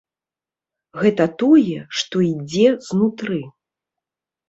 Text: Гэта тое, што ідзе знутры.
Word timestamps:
Гэта 1.01 1.27
тое, 1.45 1.77
што 2.01 2.25
ідзе 2.33 2.67
знутры. 2.91 3.39